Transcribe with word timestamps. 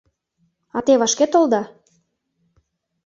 —А 0.77 0.79
те 0.85 0.93
вашке 0.99 1.25
толыда? 1.31 1.61